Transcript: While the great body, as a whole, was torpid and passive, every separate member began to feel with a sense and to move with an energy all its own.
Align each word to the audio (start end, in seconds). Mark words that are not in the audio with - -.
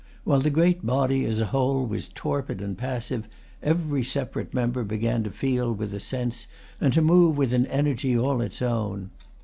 While 0.23 0.39
the 0.39 0.49
great 0.49 0.83
body, 0.83 1.25
as 1.25 1.39
a 1.39 1.45
whole, 1.45 1.85
was 1.85 2.07
torpid 2.07 2.59
and 2.59 2.75
passive, 2.75 3.27
every 3.61 4.03
separate 4.03 4.51
member 4.51 4.83
began 4.83 5.21
to 5.25 5.29
feel 5.29 5.71
with 5.73 5.93
a 5.93 5.99
sense 5.99 6.47
and 6.79 6.91
to 6.93 7.03
move 7.03 7.37
with 7.37 7.53
an 7.53 7.67
energy 7.67 8.17
all 8.17 8.41
its 8.41 8.63
own. 8.63 9.11